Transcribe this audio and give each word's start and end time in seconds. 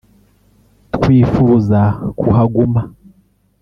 twifuza 0.95 1.81
kuhaguma 2.19 2.81